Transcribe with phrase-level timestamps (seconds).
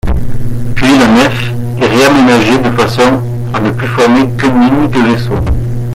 [0.75, 3.21] Puis la nef est réaménagée de façon
[3.53, 5.39] à ne plus former qu'un unique vaisseau.